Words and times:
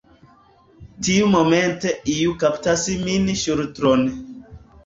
Tiumomente 1.07 1.93
iu 2.15 2.33
kaptas 2.47 2.89
mian 3.05 3.31
ŝultron. 3.45 4.11